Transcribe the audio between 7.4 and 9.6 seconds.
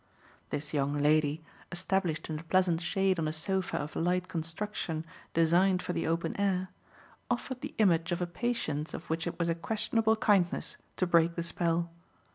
the image of a patience of which it was a